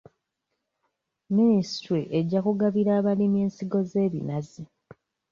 [1.35, 4.63] Minisitule ejja kugabira abalimi ensigo z'ebinazi.